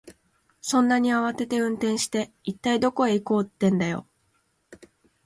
[0.61, 4.07] そんなに慌てて運転して、一体どこへ行こうってんだよ。